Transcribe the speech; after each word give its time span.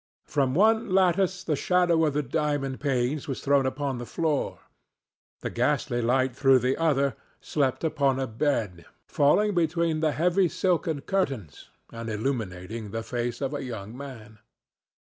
From 0.25 0.55
one 0.55 0.89
lattice 0.89 1.43
the 1.43 1.55
shadow 1.55 2.05
of 2.05 2.13
the 2.15 2.23
diamond 2.23 2.79
panes 2.79 3.27
was 3.27 3.39
thrown 3.39 3.67
upon 3.67 3.99
the 3.99 4.05
floor; 4.07 4.61
the 5.41 5.51
ghostly 5.51 6.01
light 6.01 6.35
through 6.35 6.57
the 6.57 6.75
other 6.75 7.15
slept 7.39 7.83
upon 7.83 8.19
a 8.19 8.25
bed, 8.25 8.87
falling 9.07 9.53
between 9.53 9.99
the 9.99 10.13
heavy 10.13 10.49
silken 10.49 11.01
curtains 11.01 11.69
and 11.93 12.09
illuminating 12.09 12.89
the 12.89 13.03
face 13.03 13.41
of 13.41 13.53
a 13.53 13.63
young 13.63 13.95
man. 13.95 14.39